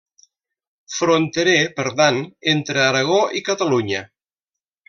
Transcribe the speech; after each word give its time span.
Fronterer, 0.99 1.59
per 1.81 1.87
tant, 2.01 2.19
entre 2.55 2.83
Aragó 2.87 3.23
i 3.41 3.47
Catalunya. 3.51 4.03